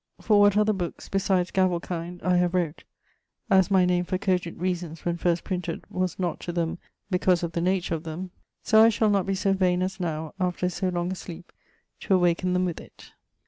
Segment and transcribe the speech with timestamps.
[0.19, 2.85] For what other bookes, besides Gavel kind, I have wrote,
[3.51, 6.79] as my name for cogent reasons when first printed was not to them
[7.11, 8.31] because of the nature of them,
[8.63, 11.51] soe I shall not be soe vaine as now, after soe long a sleep,
[11.99, 13.11] to awaken them with it.